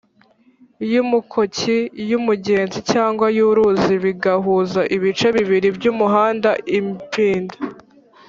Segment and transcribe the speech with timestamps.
[0.93, 1.77] y’umukoki,
[2.09, 7.55] y’umugezi cyangwa y’uruzi bigahuza ibice bibiri by’umuhanda; ipȋida,